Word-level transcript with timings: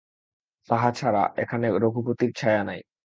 তাহা 0.69 0.89
ছাড়া, 0.91 1.23
এখানে 1.37 1.67
রঘুপতির 1.75 2.31
ছায়া 2.33 2.61
নাই। 2.63 2.79